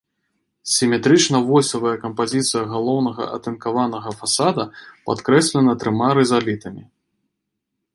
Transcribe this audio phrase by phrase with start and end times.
[0.75, 4.69] Сіметрычна-восевая кампазіцыя галоўнага атынкаванага фасада
[5.05, 6.83] падкрэслена трыма рызалітамі.